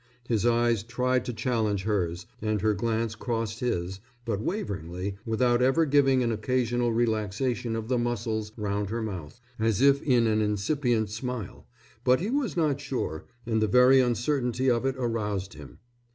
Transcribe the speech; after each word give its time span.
His 0.27 0.47
eyes 0.47 0.81
tried 0.81 1.25
to 1.25 1.31
challenge 1.33 1.83
hers, 1.83 2.25
and 2.41 2.61
her 2.61 2.73
glance 2.73 3.13
crossed 3.13 3.59
his, 3.59 3.99
but 4.25 4.41
waveringly 4.41 5.17
without 5.27 5.61
ever 5.61 5.85
giving 5.85 6.23
an 6.23 6.31
occasional 6.31 6.91
relaxation 6.91 7.75
of 7.75 7.87
the 7.87 7.99
muscles 7.99 8.51
round 8.57 8.89
her 8.89 9.03
mouth, 9.03 9.39
as 9.59 9.79
if 9.79 10.01
in 10.01 10.25
an 10.25 10.41
incipient 10.41 11.11
smile, 11.11 11.67
but 12.03 12.19
he 12.19 12.31
was 12.31 12.57
not 12.57 12.81
sure, 12.81 13.25
and 13.45 13.61
the 13.61 13.67
very 13.67 13.99
uncertainty 13.99 14.71
of 14.71 14.87
it 14.87 14.95
aroused 14.97 15.53
him. 15.53 15.77